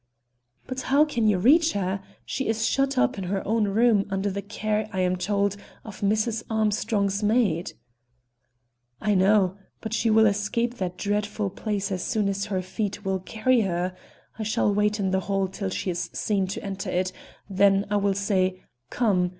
"But 0.65 0.81
how 0.89 1.05
can 1.05 1.27
you 1.27 1.37
reach 1.37 1.73
her? 1.73 2.01
She 2.25 2.47
is 2.47 2.65
shut 2.65 2.97
up 2.97 3.19
in 3.19 3.25
her 3.25 3.47
own 3.47 3.65
room, 3.67 4.07
under 4.09 4.31
the 4.31 4.41
care, 4.41 4.89
I 4.91 5.01
am 5.01 5.15
told, 5.15 5.57
of 5.83 6.01
Mrs. 6.01 6.41
Armstrong's 6.49 7.21
maid." 7.21 7.73
"I 8.99 9.13
know, 9.13 9.57
but 9.79 9.93
she 9.93 10.09
will 10.09 10.25
escape 10.25 10.77
that 10.79 10.97
dreadful 10.97 11.51
place 11.51 11.91
as 11.91 12.03
soon 12.03 12.29
as 12.29 12.45
her 12.45 12.63
feet 12.63 13.05
will 13.05 13.19
carry 13.19 13.61
her. 13.61 13.95
I 14.39 14.41
shall 14.41 14.73
wait 14.73 14.99
in 14.99 15.11
the 15.11 15.19
hall 15.19 15.47
till 15.47 15.69
she 15.69 15.91
is 15.91 16.09
seen 16.13 16.47
to 16.47 16.63
enter 16.63 16.89
it, 16.89 17.13
then 17.47 17.85
I 17.91 17.97
will 17.97 18.15
say 18.15 18.63
'Come!' 18.89 19.29